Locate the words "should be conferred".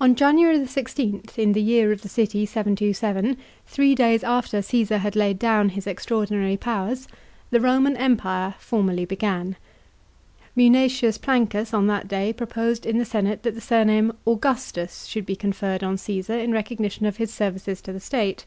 15.04-15.84